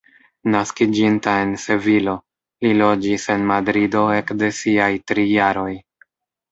[0.53, 2.17] Naskiĝinta en Sevilo,
[2.65, 5.73] li loĝis en Madrido ekde siaj tri jaroj.